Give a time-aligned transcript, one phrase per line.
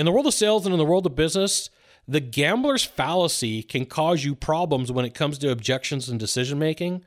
[0.00, 1.68] In the world of sales and in the world of business,
[2.08, 7.04] the gambler's fallacy can cause you problems when it comes to objections and decision making.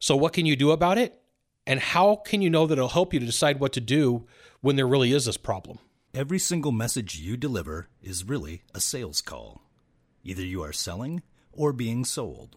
[0.00, 1.16] So, what can you do about it?
[1.64, 4.26] And how can you know that it'll help you to decide what to do
[4.62, 5.78] when there really is this problem?
[6.12, 9.62] Every single message you deliver is really a sales call.
[10.24, 11.22] Either you are selling
[11.52, 12.56] or being sold.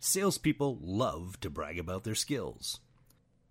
[0.00, 2.80] Salespeople love to brag about their skills.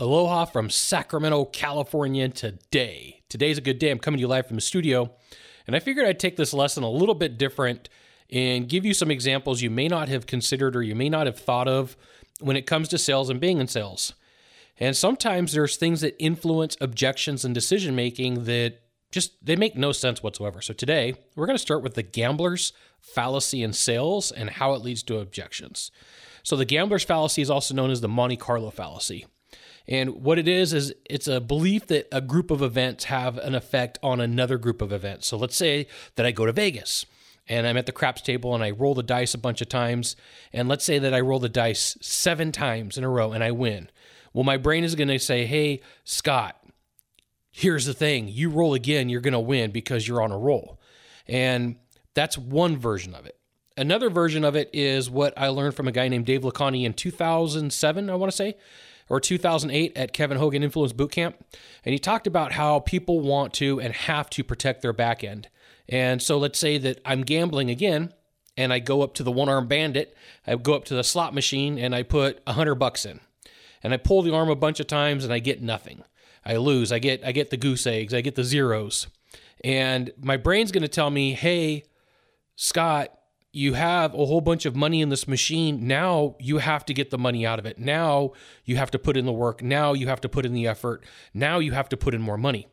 [0.00, 3.20] Aloha from Sacramento, California today.
[3.28, 3.90] Today's a good day.
[3.90, 5.10] I'm coming to you live from the studio,
[5.66, 7.90] and I figured I'd take this lesson a little bit different
[8.30, 11.38] and give you some examples you may not have considered or you may not have
[11.38, 11.98] thought of
[12.40, 14.14] when it comes to sales and being in sales.
[14.78, 18.80] And sometimes there's things that influence objections and decision making that
[19.12, 20.62] just they make no sense whatsoever.
[20.62, 24.80] So today, we're going to start with the gambler's fallacy in sales and how it
[24.80, 25.90] leads to objections.
[26.42, 29.26] So the gambler's fallacy is also known as the Monte Carlo fallacy.
[29.90, 33.56] And what it is, is it's a belief that a group of events have an
[33.56, 35.26] effect on another group of events.
[35.26, 37.04] So let's say that I go to Vegas
[37.48, 40.14] and I'm at the craps table and I roll the dice a bunch of times.
[40.52, 43.50] And let's say that I roll the dice seven times in a row and I
[43.50, 43.90] win.
[44.32, 46.56] Well, my brain is going to say, hey, Scott,
[47.50, 50.80] here's the thing you roll again, you're going to win because you're on a roll.
[51.26, 51.76] And
[52.14, 53.36] that's one version of it.
[53.76, 56.92] Another version of it is what I learned from a guy named Dave Lakhani in
[56.94, 58.56] 2007, I want to say
[59.10, 61.34] or 2008 at Kevin Hogan Influence Bootcamp.
[61.84, 65.48] And he talked about how people want to and have to protect their back end.
[65.88, 68.14] And so let's say that I'm gambling again
[68.56, 70.16] and I go up to the one arm bandit,
[70.46, 73.20] I go up to the slot machine and I put a hundred bucks in.
[73.82, 76.04] And I pull the arm a bunch of times and I get nothing.
[76.44, 76.92] I lose.
[76.92, 79.08] I get I get the goose eggs, I get the zeros.
[79.64, 81.84] And my brain's gonna tell me, hey,
[82.56, 83.12] Scott,
[83.52, 85.86] you have a whole bunch of money in this machine.
[85.86, 87.78] Now you have to get the money out of it.
[87.78, 88.32] Now
[88.64, 89.62] you have to put in the work.
[89.62, 91.04] Now you have to put in the effort.
[91.34, 92.68] Now you have to put in more money.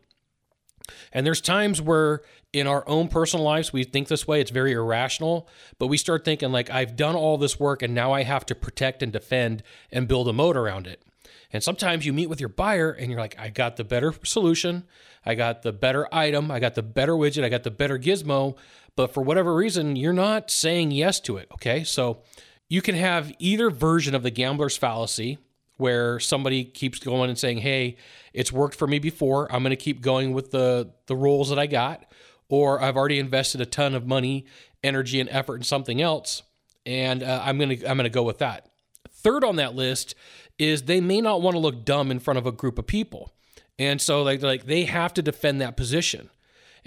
[1.11, 2.21] And there's times where
[2.53, 5.49] in our own personal lives we think this way, it's very irrational,
[5.79, 8.55] but we start thinking like I've done all this work and now I have to
[8.55, 11.03] protect and defend and build a moat around it.
[11.51, 14.85] And sometimes you meet with your buyer and you're like, I got the better solution.
[15.25, 16.51] I got the better item.
[16.51, 17.43] I got the better widget.
[17.43, 18.55] I got the better gizmo
[18.97, 21.47] but for whatever reason, you're not saying yes to it.
[21.53, 21.85] Okay.
[21.85, 22.23] So
[22.67, 25.37] you can have either version of the gambler's fallacy
[25.77, 27.95] where somebody keeps going and saying, Hey,
[28.33, 29.49] it's worked for me before.
[29.53, 32.11] I'm going to keep going with the, the rolls that I got.
[32.49, 34.45] Or I've already invested a ton of money,
[34.83, 36.41] energy, and effort in something else.
[36.85, 38.69] And uh, I'm going to, I'm going to go with that.
[39.11, 40.15] Third on that list
[40.57, 43.33] is they may not want to look dumb in front of a group of people.
[43.77, 46.29] And so like, like they have to defend that position.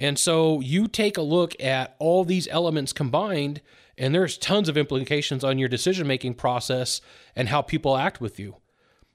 [0.00, 3.60] And so you take a look at all these elements combined,
[3.98, 7.02] and there's tons of implications on your decision making process
[7.36, 8.56] and how people act with you.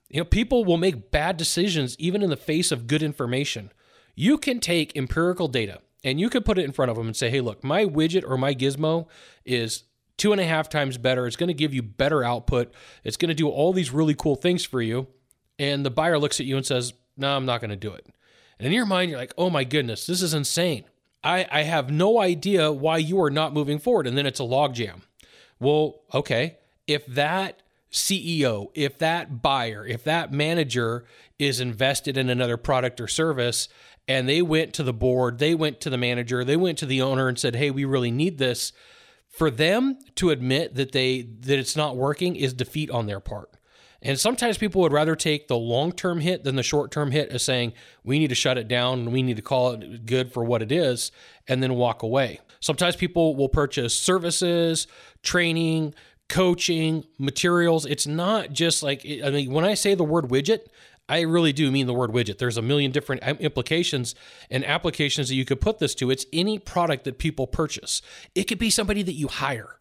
[0.09, 3.71] You know, people will make bad decisions even in the face of good information.
[4.13, 7.15] You can take empirical data and you can put it in front of them and
[7.15, 9.07] say, hey, look, my widget or my gizmo
[9.43, 9.83] is
[10.17, 11.25] two and a half times better.
[11.25, 12.71] It's going to give you better output.
[13.03, 15.07] It's going to do all these really cool things for you.
[15.57, 18.05] And the buyer looks at you and says, no, I'm not going to do it.
[18.59, 20.85] And in your mind, you're like, oh my goodness, this is insane.
[21.23, 24.07] I, I have no idea why you are not moving forward.
[24.07, 25.01] And then it's a logjam.
[25.59, 26.57] Well, okay.
[26.87, 31.05] If that CEO, if that buyer, if that manager
[31.39, 33.67] is invested in another product or service
[34.07, 37.01] and they went to the board, they went to the manager, they went to the
[37.01, 38.71] owner and said, "Hey, we really need this."
[39.29, 43.49] For them to admit that they that it's not working is defeat on their part.
[44.01, 47.29] And sometimes people would rather take the long term hit than the short term hit
[47.29, 50.31] as saying, we need to shut it down and we need to call it good
[50.31, 51.11] for what it is
[51.47, 52.39] and then walk away.
[52.59, 54.87] Sometimes people will purchase services,
[55.23, 55.95] training,
[56.29, 57.85] coaching, materials.
[57.85, 60.67] It's not just like, I mean, when I say the word widget,
[61.07, 62.39] I really do mean the word widget.
[62.39, 64.15] There's a million different implications
[64.49, 66.09] and applications that you could put this to.
[66.09, 68.01] It's any product that people purchase.
[68.33, 69.79] It could be somebody that you hire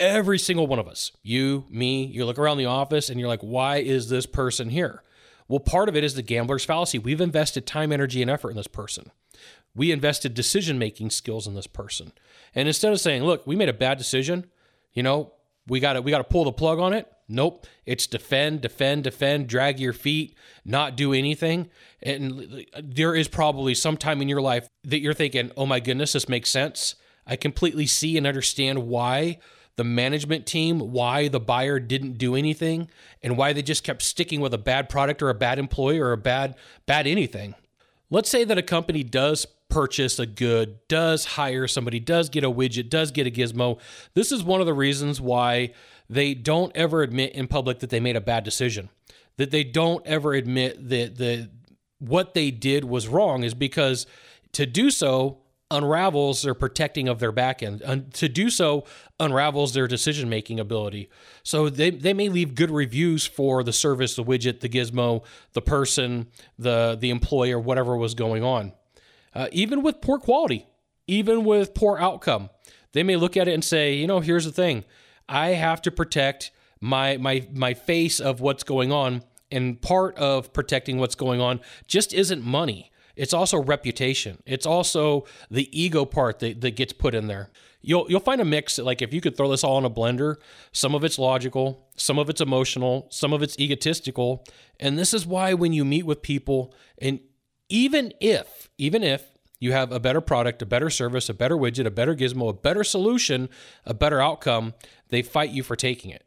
[0.00, 3.42] every single one of us, you, me, you look around the office and you're like,
[3.42, 5.02] why is this person here?
[5.46, 6.98] Well, part of it is the gambler's fallacy.
[6.98, 9.10] We've invested time, energy, and effort in this person.
[9.74, 12.12] We invested decision making skills in this person.
[12.54, 14.46] And instead of saying, look, we made a bad decision,
[14.92, 15.32] you know,
[15.68, 17.10] we got to we got to pull the plug on it.
[17.28, 17.66] Nope.
[17.86, 21.68] It's defend, defend, defend, drag your feet, not do anything.
[22.02, 26.14] And there is probably some time in your life that you're thinking, oh my goodness,
[26.14, 26.96] this makes sense.
[27.26, 29.38] I completely see and understand why
[29.76, 32.90] the management team, why the buyer didn't do anything,
[33.22, 36.12] and why they just kept sticking with a bad product or a bad employee or
[36.12, 36.54] a bad,
[36.86, 37.54] bad anything.
[38.10, 42.50] Let's say that a company does purchase a good, does hire somebody, does get a
[42.50, 43.78] widget, does get a gizmo.
[44.14, 45.72] This is one of the reasons why
[46.08, 48.90] they don't ever admit in public that they made a bad decision.
[49.36, 51.50] That they don't ever admit that the
[51.98, 54.06] what they did was wrong is because
[54.52, 55.38] to do so
[55.70, 57.80] unravels their protecting of their back end.
[57.82, 58.84] And to do so
[59.18, 61.08] unravels their decision making ability.
[61.42, 65.62] So they, they may leave good reviews for the service, the widget, the gizmo, the
[65.62, 66.26] person,
[66.58, 68.72] the the employer, whatever was going on.
[69.34, 70.66] Uh, even with poor quality,
[71.06, 72.50] even with poor outcome,
[72.92, 74.84] they may look at it and say, you know, here's the thing.
[75.28, 76.50] I have to protect
[76.80, 81.60] my my my face of what's going on and part of protecting what's going on
[81.86, 82.90] just isn't money.
[83.20, 84.42] It's also reputation.
[84.46, 87.50] It's also the ego part that, that gets put in there.
[87.82, 90.36] You'll you'll find a mix like if you could throw this all in a blender,
[90.72, 94.42] some of it's logical, some of it's emotional, some of it's egotistical.
[94.78, 97.20] And this is why when you meet with people and
[97.68, 101.84] even if even if you have a better product, a better service, a better widget,
[101.84, 103.50] a better gizmo, a better solution,
[103.84, 104.72] a better outcome,
[105.10, 106.24] they fight you for taking it.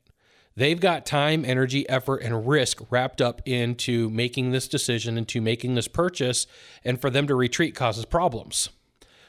[0.55, 5.75] They've got time, energy, effort, and risk wrapped up into making this decision, into making
[5.75, 6.45] this purchase,
[6.83, 8.69] and for them to retreat causes problems.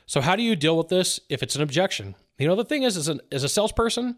[0.07, 2.15] So, how do you deal with this if it's an objection?
[2.39, 4.17] You know, the thing is, as, an, as a salesperson,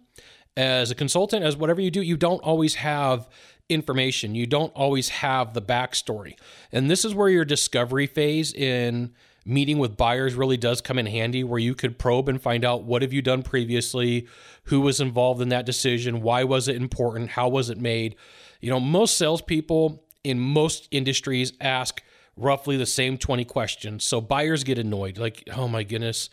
[0.56, 3.28] as a consultant, as whatever you do, you don't always have
[3.68, 4.34] information.
[4.34, 6.36] You don't always have the backstory.
[6.72, 9.12] And this is where your discovery phase in
[9.46, 12.82] meeting with buyers really does come in handy where you could probe and find out
[12.82, 14.26] what have you done previously
[14.64, 18.16] who was involved in that decision why was it important how was it made.
[18.60, 22.02] You know most salespeople in most industries ask
[22.36, 26.28] roughly the same 20 questions so buyers get annoyed like oh my goodness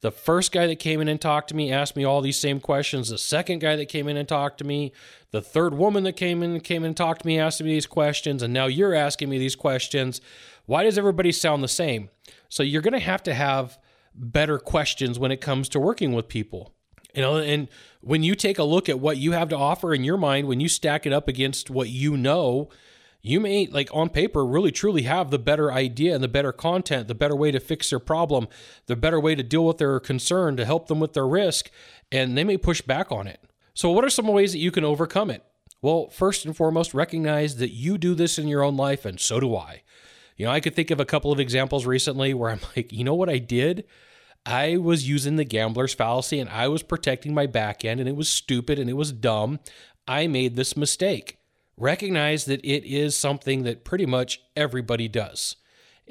[0.00, 2.60] the first guy that came in and talked to me asked me all these same
[2.60, 3.08] questions.
[3.08, 4.92] The second guy that came in and talked to me,
[5.30, 7.70] the third woman that came in and came in and talked to me asked me
[7.70, 10.20] these questions, and now you're asking me these questions.
[10.66, 12.10] Why does everybody sound the same?
[12.48, 13.78] So you're going to have to have
[14.14, 16.72] better questions when it comes to working with people.
[17.14, 17.68] You know, and
[18.00, 20.60] when you take a look at what you have to offer in your mind, when
[20.60, 22.68] you stack it up against what you know,
[23.26, 27.08] you may, like on paper, really truly have the better idea and the better content,
[27.08, 28.48] the better way to fix their problem,
[28.84, 31.70] the better way to deal with their concern, to help them with their risk,
[32.12, 33.40] and they may push back on it.
[33.72, 35.42] So, what are some ways that you can overcome it?
[35.80, 39.40] Well, first and foremost, recognize that you do this in your own life, and so
[39.40, 39.82] do I.
[40.36, 43.04] You know, I could think of a couple of examples recently where I'm like, you
[43.04, 43.84] know what I did?
[44.44, 48.16] I was using the gambler's fallacy and I was protecting my back end and it
[48.16, 49.60] was stupid and it was dumb.
[50.06, 51.38] I made this mistake.
[51.76, 55.56] Recognize that it is something that pretty much everybody does.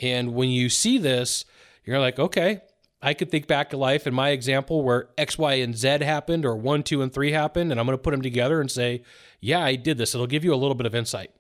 [0.02, 1.46] And when you see this,
[1.86, 2.62] you're like, okay,
[3.02, 6.46] I could think back to life in my example where X, Y, and Z happened
[6.46, 9.04] or one, two, and three happened, and I'm going to put them together and say,
[9.40, 10.16] yeah, I did this.
[10.16, 11.32] It'll give you a little bit of insight.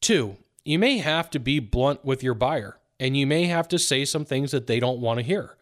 [0.00, 3.78] Two, you may have to be blunt with your buyer and you may have to
[3.78, 5.56] say some things that they don't want to hear.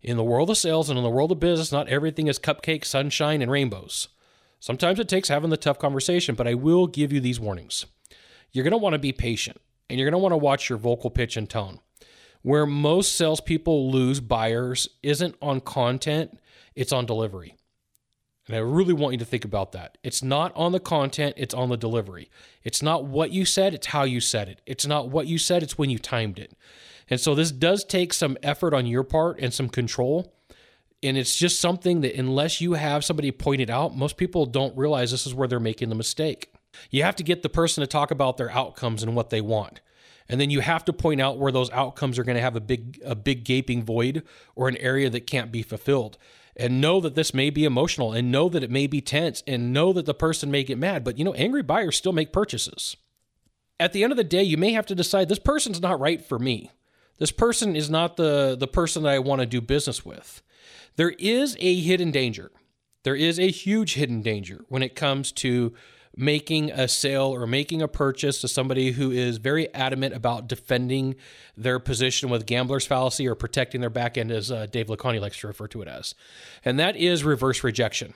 [0.00, 2.84] In the world of sales and in the world of business, not everything is cupcake,
[2.84, 4.08] sunshine, and rainbows.
[4.62, 7.84] Sometimes it takes having the tough conversation, but I will give you these warnings.
[8.52, 9.60] You're going to want to be patient
[9.90, 11.80] and you're going to want to watch your vocal pitch and tone.
[12.42, 16.38] Where most salespeople lose buyers isn't on content,
[16.76, 17.56] it's on delivery.
[18.46, 19.98] And I really want you to think about that.
[20.04, 22.30] It's not on the content, it's on the delivery.
[22.62, 24.60] It's not what you said, it's how you said it.
[24.64, 26.56] It's not what you said, it's when you timed it.
[27.10, 30.32] And so this does take some effort on your part and some control.
[31.02, 34.76] And it's just something that, unless you have somebody point it out, most people don't
[34.76, 36.54] realize this is where they're making the mistake.
[36.90, 39.80] You have to get the person to talk about their outcomes and what they want.
[40.28, 42.60] And then you have to point out where those outcomes are going to have a
[42.60, 44.22] big a big gaping void
[44.54, 46.16] or an area that can't be fulfilled
[46.56, 49.72] and know that this may be emotional and know that it may be tense and
[49.72, 51.04] know that the person may get mad.
[51.04, 52.96] But you know, angry buyers still make purchases.
[53.80, 56.24] At the end of the day, you may have to decide this person's not right
[56.24, 56.70] for me.
[57.18, 60.42] This person is not the, the person that I want to do business with.
[60.96, 62.50] There is a hidden danger.
[63.04, 65.72] There is a huge hidden danger when it comes to
[66.14, 71.14] making a sale or making a purchase to somebody who is very adamant about defending
[71.56, 75.38] their position with gambler's fallacy or protecting their back end, as uh, Dave Lakhani likes
[75.40, 76.14] to refer to it as.
[76.64, 78.12] And that is reverse rejection.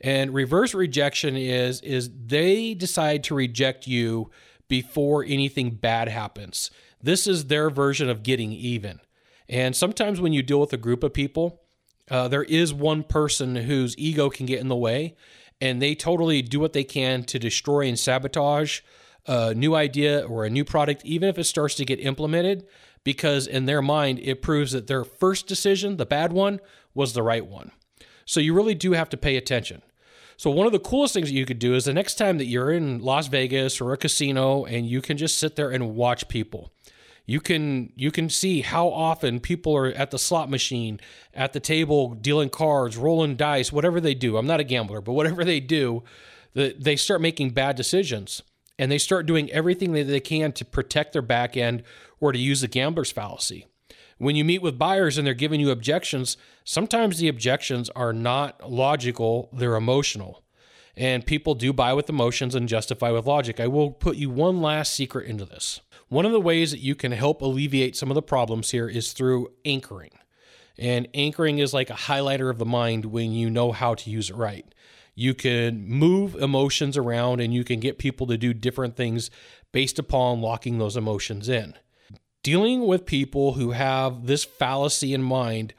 [0.00, 4.30] And reverse rejection is is they decide to reject you
[4.68, 6.70] before anything bad happens.
[7.02, 9.00] This is their version of getting even.
[9.48, 11.62] And sometimes when you deal with a group of people,
[12.10, 15.16] uh, there is one person whose ego can get in the way
[15.60, 18.80] and they totally do what they can to destroy and sabotage
[19.26, 22.66] a new idea or a new product, even if it starts to get implemented,
[23.02, 26.60] because in their mind, it proves that their first decision, the bad one,
[26.94, 27.72] was the right one.
[28.24, 29.82] So you really do have to pay attention.
[30.36, 32.44] So one of the coolest things that you could do is the next time that
[32.44, 36.28] you're in Las Vegas or a casino and you can just sit there and watch
[36.28, 36.72] people.
[37.26, 41.00] You can you can see how often people are at the slot machine,
[41.34, 44.36] at the table dealing cards, rolling dice, whatever they do.
[44.36, 46.04] I'm not a gambler, but whatever they do,
[46.54, 48.42] they start making bad decisions
[48.78, 51.82] and they start doing everything that they can to protect their back end
[52.20, 53.66] or to use the gambler's fallacy.
[54.18, 58.70] When you meet with buyers and they're giving you objections, sometimes the objections are not
[58.70, 60.42] logical, they're emotional.
[60.96, 63.60] And people do buy with emotions and justify with logic.
[63.60, 65.80] I will put you one last secret into this.
[66.08, 69.12] One of the ways that you can help alleviate some of the problems here is
[69.12, 70.12] through anchoring.
[70.78, 74.30] And anchoring is like a highlighter of the mind when you know how to use
[74.30, 74.66] it right.
[75.14, 79.30] You can move emotions around and you can get people to do different things
[79.72, 81.74] based upon locking those emotions in.
[82.44, 85.74] Dealing with people who have this fallacy in mind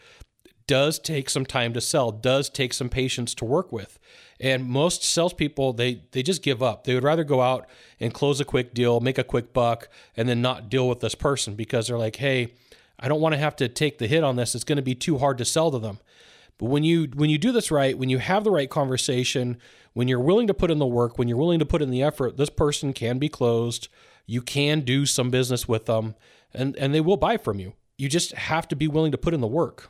[0.68, 3.98] does take some time to sell, does take some patience to work with.
[4.40, 6.84] And most salespeople, they they just give up.
[6.84, 7.68] They would rather go out
[8.00, 11.16] and close a quick deal, make a quick buck, and then not deal with this
[11.16, 12.54] person because they're like, hey,
[13.00, 14.54] I don't want to have to take the hit on this.
[14.54, 16.00] It's going to be too hard to sell to them.
[16.58, 19.58] But when you when you do this right, when you have the right conversation,
[19.94, 22.04] when you're willing to put in the work, when you're willing to put in the
[22.04, 23.88] effort, this person can be closed.
[24.26, 26.16] You can do some business with them
[26.54, 27.74] and and they will buy from you.
[28.00, 29.90] You just have to be willing to put in the work.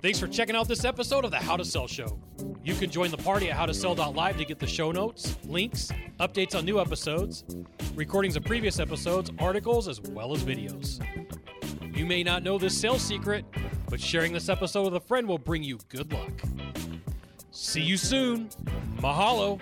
[0.00, 2.18] Thanks for checking out this episode of the How to Sell Show.
[2.64, 6.64] You can join the party at howtosell.live to get the show notes, links, updates on
[6.64, 7.44] new episodes,
[7.94, 11.04] recordings of previous episodes, articles, as well as videos.
[11.94, 13.44] You may not know this sales secret,
[13.90, 16.32] but sharing this episode with a friend will bring you good luck.
[17.50, 18.48] See you soon.
[18.96, 19.60] Mahalo.